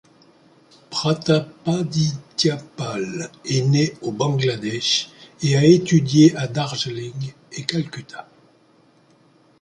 [0.89, 5.11] Pratapaditya Pal est né au Bangladesh
[5.43, 8.27] et a étudié à Darjeeling et Calcutta.